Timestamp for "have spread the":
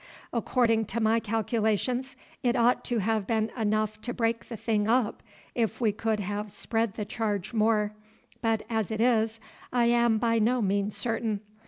6.19-7.05